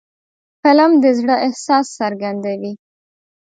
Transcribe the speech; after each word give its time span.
فلم 0.61 0.91
د 1.03 1.05
زړه 1.19 1.35
احساس 1.47 1.85
څرګندوي 1.99 2.73